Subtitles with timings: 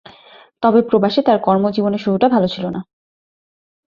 [0.63, 2.81] তবে প্রবাসে তার কর্মজীবনের শুরুটা ভালো ছিল না।